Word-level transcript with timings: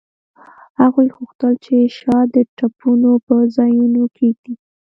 هغوی 0.79 1.07
غوښتل 1.15 1.53
چې 1.65 1.75
شات 1.97 2.27
د 2.35 2.37
ټپونو 2.57 3.11
په 3.27 3.35
ځایونو 3.55 4.03
کیږدي 4.17 4.53